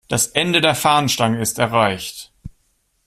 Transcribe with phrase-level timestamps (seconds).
[0.07, 2.31] Das Ende der Fahnenstange ist erreicht.